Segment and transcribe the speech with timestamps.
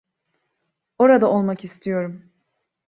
[0.99, 2.31] Orada olmak istiyorum.